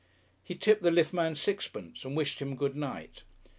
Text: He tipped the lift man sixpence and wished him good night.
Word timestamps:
He 0.43 0.55
tipped 0.55 0.81
the 0.81 0.89
lift 0.89 1.13
man 1.13 1.35
sixpence 1.35 2.03
and 2.03 2.17
wished 2.17 2.41
him 2.41 2.55
good 2.55 2.75
night. 2.75 3.21